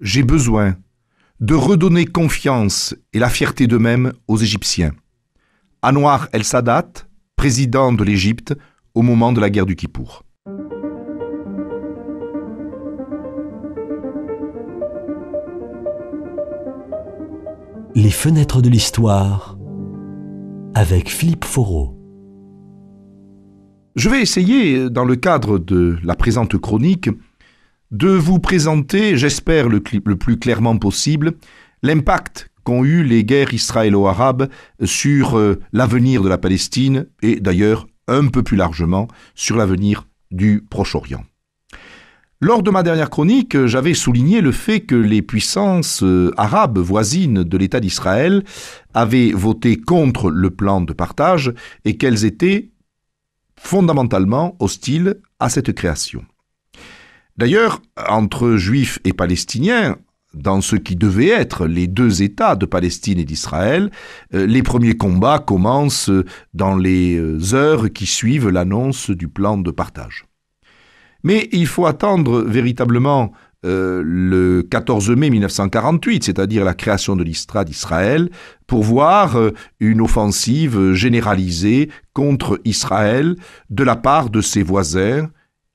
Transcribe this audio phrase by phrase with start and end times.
[0.00, 0.76] j'ai besoin
[1.40, 4.92] de redonner confiance et la fierté d'eux-mêmes aux Égyptiens.
[5.82, 8.54] Anwar el-Sadat, président de l'Égypte
[8.94, 10.24] au moment de la guerre du Kippour.
[17.94, 19.58] Les fenêtres de l'histoire
[20.74, 21.96] avec Philippe Foreau.
[23.96, 27.10] Je vais essayer, dans le cadre de la présente chronique,
[27.90, 31.32] de vous présenter, j'espère le, plus clairement possible,
[31.82, 34.48] l'impact qu'ont eu les guerres israélo-arabes
[34.84, 40.64] sur euh, l'avenir de la Palestine et d'ailleurs un peu plus largement sur l'avenir du
[40.68, 41.24] Proche-Orient.
[42.40, 47.42] Lors de ma dernière chronique, j'avais souligné le fait que les puissances euh, arabes voisines
[47.42, 48.44] de l'État d'Israël
[48.94, 51.52] avaient voté contre le plan de partage
[51.84, 52.70] et qu'elles étaient
[53.56, 56.24] fondamentalement hostiles à cette création.
[57.38, 59.96] D'ailleurs, entre juifs et palestiniens,
[60.34, 63.90] dans ce qui devait être les deux États de Palestine et d'Israël,
[64.34, 66.10] euh, les premiers combats commencent
[66.52, 70.26] dans les euh, heures qui suivent l'annonce du plan de partage.
[71.22, 73.32] Mais il faut attendre véritablement
[73.64, 78.30] euh, le 14 mai 1948, c'est-à-dire la création de l'Istra d'Israël,
[78.66, 79.36] pour voir
[79.80, 83.36] une offensive généralisée contre Israël
[83.70, 85.28] de la part de ses voisins,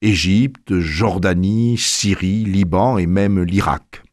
[0.03, 4.03] Égypte, Jordanie, Syrie, Liban et même l'Irak.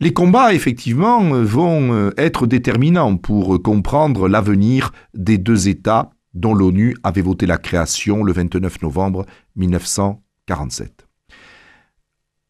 [0.00, 6.96] Les combats, effectivement, vont euh, être déterminants pour comprendre l'avenir des deux États dont l'ONU
[7.04, 9.24] avait voté la création le 29 novembre
[9.56, 11.06] 1947.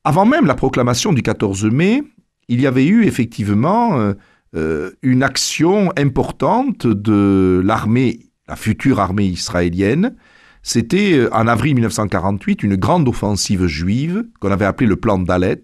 [0.04, 2.02] Avant même la proclamation du 14 mai,
[2.48, 4.14] il y avait eu effectivement euh,
[4.56, 10.14] euh, une action importante de l'armée, la future armée israélienne,
[10.64, 15.62] c'était euh, en avril 1948 une grande offensive juive qu'on avait appelée le plan Dalet,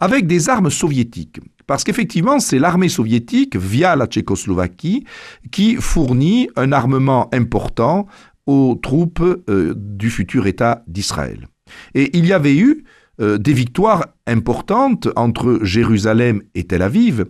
[0.00, 1.40] avec des armes soviétiques.
[1.66, 5.04] Parce qu'effectivement, c'est l'armée soviétique, via la Tchécoslovaquie,
[5.50, 8.06] qui fournit un armement important
[8.46, 11.48] aux troupes euh, du futur État d'Israël.
[11.94, 12.84] Et il y avait eu
[13.20, 17.24] euh, des victoires importantes entre Jérusalem et Tel Aviv.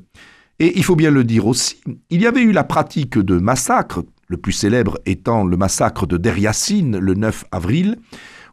[0.58, 1.80] Et il faut bien le dire aussi,
[2.10, 6.16] il y avait eu la pratique de massacres le plus célèbre étant le massacre de
[6.16, 7.96] Der le 9 avril,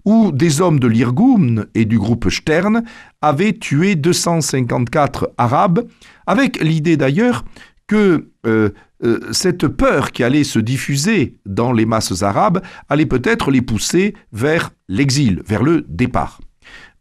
[0.06, 2.84] où des hommes de l'Irgoum et du groupe Stern
[3.22, 5.88] avaient tué 254 Arabes,
[6.28, 7.46] avec l'idée d'ailleurs
[7.88, 8.70] que euh,
[9.04, 14.14] euh, cette peur qui allait se diffuser dans les masses arabes allait peut-être les pousser
[14.32, 16.40] vers l'exil, vers le départ.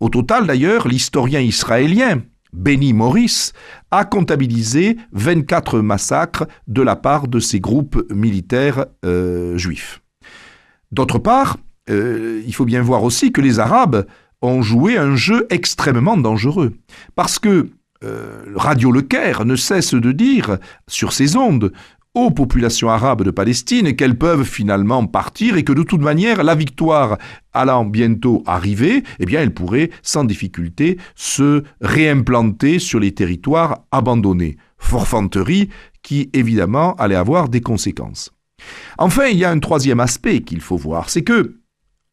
[0.00, 3.52] Au total d'ailleurs, l'historien israélien Benny Morris
[3.90, 10.02] a comptabilisé 24 massacres de la part de ces groupes militaires euh, juifs.
[10.90, 11.56] D'autre part,
[11.90, 14.06] euh, il faut bien voir aussi que les Arabes
[14.42, 16.74] ont joué un jeu extrêmement dangereux.
[17.14, 17.70] Parce que
[18.04, 20.58] euh, Radio Le Caire ne cesse de dire
[20.88, 21.72] sur ses ondes
[22.14, 26.54] aux populations arabes de Palestine qu'elles peuvent finalement partir et que de toute manière, la
[26.54, 27.18] victoire
[27.52, 34.56] allant bientôt arriver, eh bien, elles pourraient sans difficulté se réimplanter sur les territoires abandonnés.
[34.76, 35.70] Forfanterie
[36.02, 38.32] qui, évidemment, allait avoir des conséquences.
[38.98, 41.61] Enfin, il y a un troisième aspect qu'il faut voir, c'est que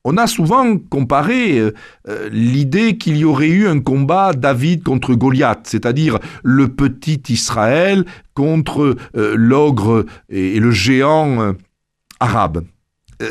[0.03, 1.73] on a souvent comparé euh,
[2.07, 8.05] euh, l'idée qu'il y aurait eu un combat David contre Goliath, c'est-à-dire le petit Israël
[8.33, 11.53] contre euh, l'ogre et, le géant
[12.19, 12.65] arabe.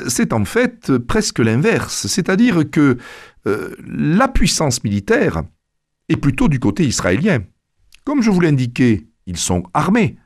[0.06, 2.98] C'est en fait presque l'inverse, c'est-à-dire que
[3.46, 5.42] la puissance militaire
[6.10, 7.38] est plutôt du côté israélien.
[8.04, 10.16] Comme je vous l'indiquais, ils sont armés,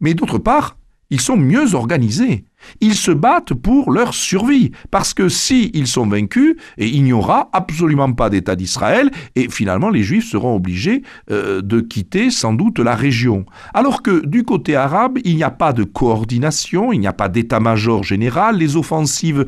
[0.00, 0.78] mais d'autre part,
[1.10, 2.46] ils sont mieux organisés.
[2.80, 7.12] Ils se battent pour leur survie, parce que si ils sont vaincus, et il n'y
[7.12, 12.52] aura absolument pas d'État d'Israël, et finalement les Juifs seront obligés euh, de quitter sans
[12.52, 13.44] doute la région.
[13.74, 17.28] Alors que du côté arabe, il n'y a pas de coordination, il n'y a pas
[17.28, 19.46] d'état-major général, les offensives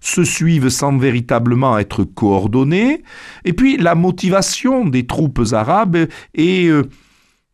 [0.00, 3.02] se suivent sans véritablement être coordonnées,
[3.44, 6.84] et puis la motivation des troupes arabes est, euh,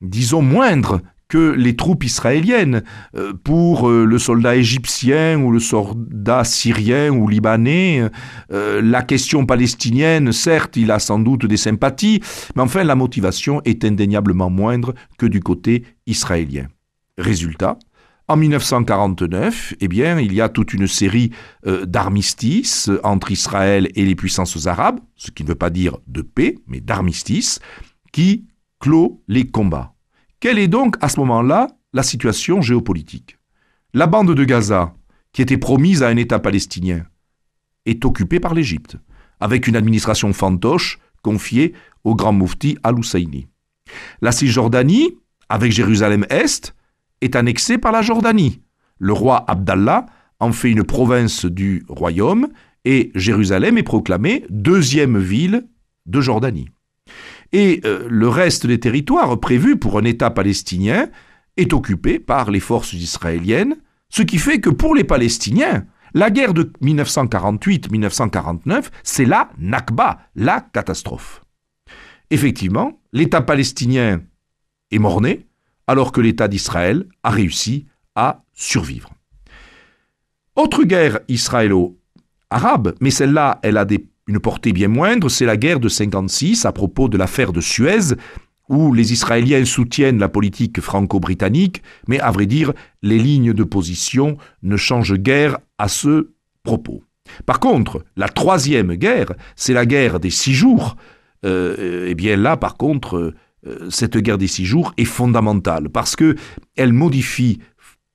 [0.01, 1.01] disons, moindre
[1.31, 2.83] que les troupes israéliennes.
[3.17, 8.11] Euh, pour euh, le soldat égyptien ou le soldat syrien ou libanais,
[8.53, 12.21] euh, la question palestinienne, certes, il a sans doute des sympathies,
[12.55, 16.67] mais enfin la motivation est indéniablement moindre que du côté israélien.
[17.17, 17.79] Résultat,
[18.27, 21.31] en 1949, eh bien, il y a toute une série
[21.85, 26.57] d'armistices entre Israël et les puissances arabes, ce qui ne veut pas dire de paix,
[26.69, 27.59] mais d'armistice,
[28.13, 28.47] qui
[28.79, 29.95] clôt les combats.
[30.41, 33.39] Quelle est donc à ce moment-là la situation géopolitique?
[33.93, 34.95] La bande de Gaza,
[35.33, 37.05] qui était promise à un État palestinien,
[37.85, 38.97] est occupée par l'Égypte,
[39.39, 43.49] avec une administration fantoche confiée au grand moufti al-Husseini.
[44.23, 45.19] La Cisjordanie,
[45.51, 46.75] avec Jérusalem-Est,
[47.21, 48.63] est annexée par la Jordanie.
[48.99, 50.07] Le roi Abdallah
[50.39, 52.49] en fait une province du royaume
[52.87, 55.69] et Jérusalem est proclamée deuxième ville
[56.07, 56.71] de Jordanie.
[57.53, 61.09] Et euh, le reste des territoires prévus pour un État palestinien
[61.57, 63.77] est occupé par les forces israéliennes,
[64.09, 70.61] ce qui fait que pour les Palestiniens, la guerre de 1948-1949, c'est la Nakba, la
[70.61, 71.43] catastrophe.
[72.31, 74.23] Effectivement, l'État palestinien
[74.91, 75.47] est mort-né,
[75.87, 79.11] alors que l'État d'Israël a réussi à survivre.
[80.57, 83.85] Autre guerre israélo-arabe, mais celle-là, elle a
[84.31, 88.15] une portée bien moindre, c'est la guerre de 56 à propos de l'affaire de Suez,
[88.69, 92.73] où les Israéliens soutiennent la politique franco-britannique, mais à vrai dire,
[93.03, 96.31] les lignes de position ne changent guère à ce
[96.63, 97.03] propos.
[97.45, 100.97] Par contre, la troisième guerre, c'est la guerre des six jours.
[101.45, 103.35] Euh, eh bien là, par contre,
[103.67, 106.37] euh, cette guerre des six jours est fondamentale parce que
[106.77, 107.59] elle modifie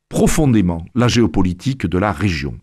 [0.07, 2.57] profondément la géopolitique de la région.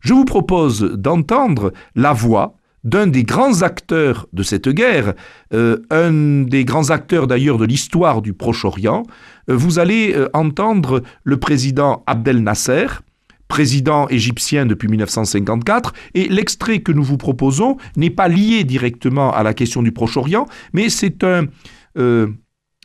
[0.00, 5.14] Je vous propose d'entendre la voix d'un des grands acteurs de cette guerre,
[5.52, 9.04] euh, un des grands acteurs d'ailleurs de l'histoire du Proche-Orient.
[9.48, 12.86] Euh, vous allez euh, entendre le président Abdel Nasser,
[13.48, 19.42] président égyptien depuis 1954, et l'extrait que nous vous proposons n'est pas lié directement à
[19.42, 21.46] la question du Proche-Orient, mais c'est un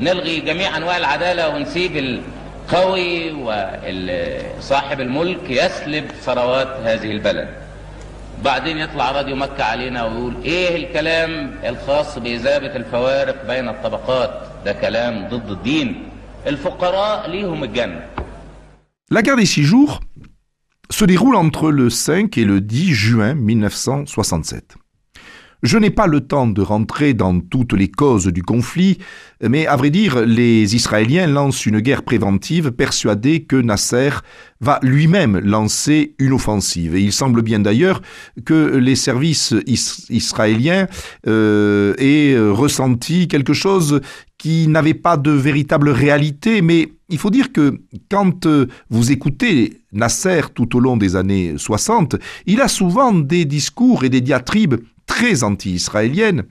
[0.00, 7.48] نلغي جميع أنواع العدالة ونسيب القوي وصاحب الملك يسلب ثروات هذه البلد.
[8.44, 14.30] بعدين يطلع راديو مكة علينا ويقول إيه الكلام الخاص بإذابة الفوارق بين الطبقات؟
[14.64, 16.08] ده كلام ضد الدين.
[16.46, 18.00] الفقراء ليهم الجنة.
[19.12, 20.00] La guerre des six jours
[20.88, 24.76] se déroule entre le 5 et le 10 juin 1967.
[25.62, 28.96] Je n'ai pas le temps de rentrer dans toutes les causes du conflit,
[29.46, 34.10] mais à vrai dire, les Israéliens lancent une guerre préventive persuadés que Nasser
[34.62, 36.94] va lui-même lancer une offensive.
[36.94, 38.00] Et il semble bien d'ailleurs
[38.46, 39.54] que les services
[40.08, 40.86] israéliens
[41.26, 44.00] euh, aient ressenti quelque chose
[44.38, 47.78] qui n'avait pas de véritable réalité, mais il faut dire que
[48.10, 52.16] quand euh, vous écoutez Nasser tout au long des années 60,
[52.46, 54.76] il a souvent des discours et des diatribes
[55.10, 56.44] très anti-israélienne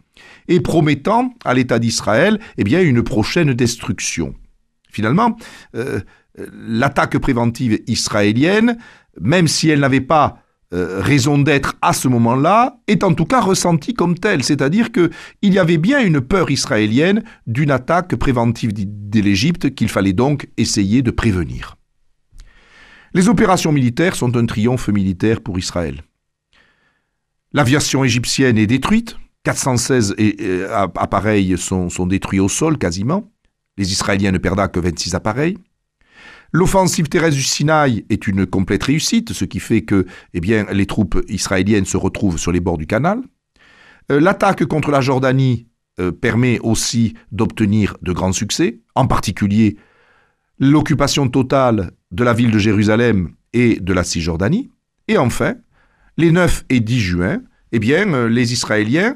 [0.50, 4.36] et promettant à l'État d'Israël eh une prochaine destruction.
[4.92, 5.38] Finalement,
[5.76, 6.02] euh,
[6.52, 8.78] l'attaque préventive israélienne,
[9.22, 13.40] même si elle n'avait pas euh, raison d'être à ce moment-là, est en tout cas
[13.40, 15.10] ressentie comme telle, c'est-à-dire qu'il
[15.42, 21.02] y avait bien une peur israélienne d'une attaque préventive de l'Égypte qu'il fallait donc essayer
[21.02, 21.78] de prévenir.
[23.14, 26.04] Les opérations militaires sont un triomphe militaire pour Israël.
[27.54, 29.18] L'aviation égyptienne est détruite.
[29.44, 30.16] 416
[30.96, 33.32] appareils sont, détruits au sol quasiment.
[33.78, 35.58] Les Israéliens ne perdent que 26 appareils.
[36.52, 41.24] L'offensive terrestre du Sinaï est une complète réussite, ce qui fait que eh les troupes
[41.28, 43.22] israéliennes se retrouvent sur les bords du canal.
[44.12, 45.68] Euh, l'attaque contre la Jordanie
[46.00, 49.78] euh, permet aussi d'obtenir de grands succès, en particulier
[50.60, 54.72] l'occupation totale de la ville de Jérusalem et de la Cisjordanie.
[55.08, 55.56] Et enfin,
[56.20, 59.16] les 9 et 10 juin, eh bien, euh, les Israéliens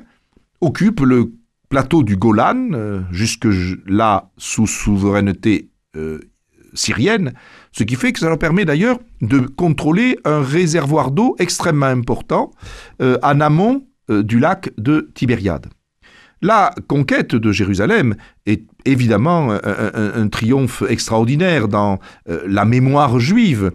[0.61, 1.33] occupent le
[1.67, 6.19] plateau du Golan, euh, jusque-là sous souveraineté euh,
[6.73, 7.33] syrienne,
[7.73, 12.51] ce qui fait que ça leur permet d'ailleurs de contrôler un réservoir d'eau extrêmement important
[12.99, 15.67] en amont du lac de Tibériade.
[16.41, 18.15] La conquête de Jérusalem
[18.47, 23.71] est évidemment un triomphe extraordinaire dans la mémoire juive.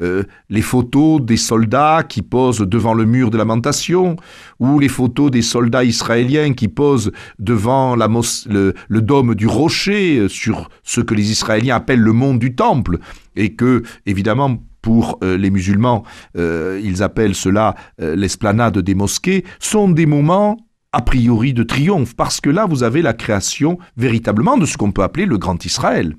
[0.00, 4.16] Euh, les photos des soldats qui posent devant le mur de lamentation,
[4.58, 10.70] ou les photos des soldats israéliens qui posent devant le, dôme du rocher euh, sur
[10.82, 12.98] ce que les Israéliens appellent le mont du temple,
[13.36, 16.02] et que, évidemment, pour euh, les musulmans,
[16.34, 20.56] ils appellent cela l'esplanade des mosquées, sont des moments
[20.92, 24.92] a priori de triomphe, parce que là, vous avez la création véritablement de ce qu'on
[24.92, 26.16] peut appeler le Grand Israël.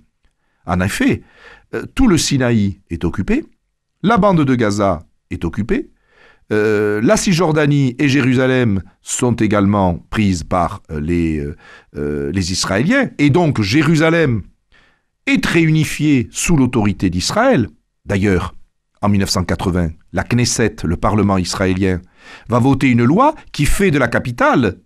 [0.65, 1.24] En effet,
[1.94, 3.44] tout le Sinaï est occupé,
[4.03, 5.89] la bande de Gaza est occupée.
[6.51, 11.43] Euh, la Cisjordanie et Jérusalem sont également prises par euh, les,
[11.95, 14.43] euh, les Israéliens, et donc Jérusalem
[15.25, 17.69] est réunifiée sous l'autorité d'Israël.
[18.05, 18.53] D'ailleurs,
[19.01, 22.01] en 1980, la Knesset, le Parlement israélien,
[22.50, 24.79] va voter une loi qui fait de la capitale,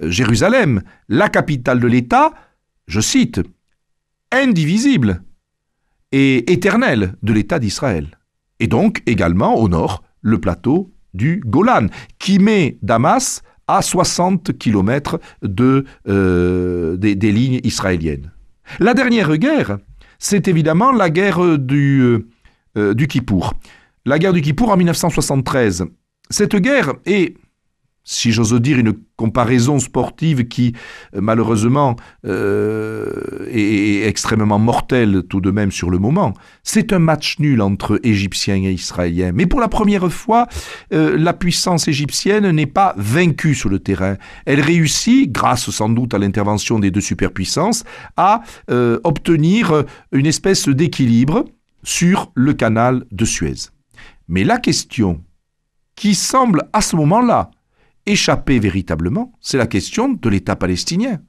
[0.00, 2.34] Jérusalem, la capitale de l'État,
[2.86, 3.40] je cite,
[4.30, 5.22] indivisible
[6.12, 8.15] et éternelle de l'État d'Israël.
[8.60, 11.86] Et donc également au nord, le plateau du Golan,
[12.18, 15.18] qui met Damas à 60 km
[16.08, 18.32] euh, des, lignes israéliennes.
[18.78, 19.78] La dernière guerre,
[20.18, 22.28] c'est évidemment la guerre du, euh,
[22.76, 23.54] euh, Kippour.
[24.04, 25.84] La guerre du Kippour en 1973.
[26.30, 27.34] Cette guerre est
[28.08, 30.74] si j'ose dire, une comparaison sportive qui,
[31.14, 33.10] euh, malheureusement, euh,
[33.50, 36.32] est, extrêmement mortelle tout de même sur le moment.
[36.62, 39.32] C'est un match nul entre Égyptiens et Israéliens.
[39.34, 40.46] Mais pour la première fois,
[40.94, 44.16] euh, la puissance égyptienne n'est pas vaincue sur le terrain.
[44.44, 47.82] Elle réussit, grâce sans doute à l'intervention des deux superpuissances,
[48.16, 48.42] à
[49.02, 51.44] obtenir une espèce d'équilibre
[51.82, 53.70] sur le canal de Suez.
[54.28, 55.22] Mais la question
[55.96, 57.50] qui semble à ce moment-là
[58.06, 61.20] échapper véritablement, c'est la question de l'État palestinien.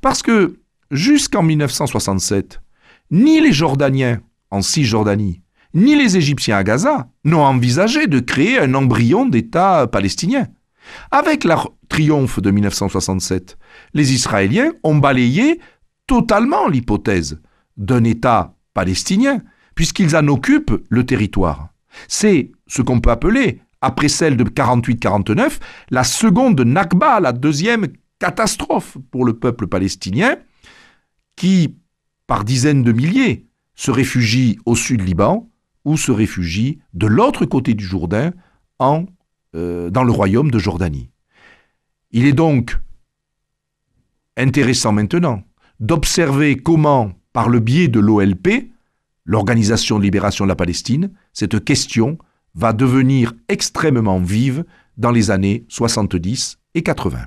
[0.00, 0.60] Parce que
[0.90, 2.60] jusqu'en 1967,
[3.10, 4.20] ni les Jordaniens
[4.50, 5.42] en Cisjordanie,
[5.74, 10.48] ni les Égyptiens à Gaza n'ont envisagé de créer un embryon d'État palestinien.
[11.10, 13.56] Avec leur triomphe de 1967,
[13.94, 15.60] les Israéliens ont balayé
[16.06, 17.40] totalement l'hypothèse
[17.76, 19.42] d'un État palestinien,
[19.74, 21.68] puisqu'ils en occupent le territoire.
[22.08, 25.58] C'est ce qu'on peut appeler après celle de 48-49,
[25.90, 27.86] la seconde Nakba, la deuxième
[28.18, 30.36] catastrophe pour le peuple palestinien,
[31.36, 31.78] qui,
[32.26, 35.50] par dizaines de milliers, se réfugie au sud Liban
[35.84, 38.32] ou se réfugie de l'autre côté du Jourdain,
[38.78, 39.06] en,
[39.54, 41.10] euh, dans le royaume de Jordanie.
[42.10, 42.78] Il est donc
[44.36, 45.42] intéressant maintenant
[45.80, 48.70] d'observer comment, par le biais de l'OLP,
[49.24, 52.18] l'Organisation de libération de la Palestine, cette question
[52.54, 54.64] va devenir extrêmement vive
[54.96, 57.26] dans les années 70 et 80.